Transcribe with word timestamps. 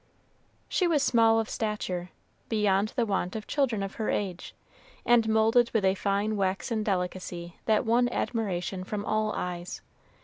She 0.67 0.87
was 0.87 1.03
small 1.03 1.39
of 1.39 1.47
stature, 1.47 2.09
beyond 2.49 2.93
the 2.95 3.05
wont 3.05 3.35
of 3.35 3.45
children 3.45 3.83
of 3.83 3.93
her 4.01 4.09
age, 4.09 4.55
and 5.05 5.29
moulded 5.29 5.69
with 5.75 5.85
a 5.85 5.93
fine 5.93 6.35
waxen 6.35 6.81
delicacy 6.81 7.57
that 7.65 7.85
won 7.85 8.09
admiration 8.09 8.83
from 8.83 9.05
all 9.05 9.31
eyes. 9.33 9.81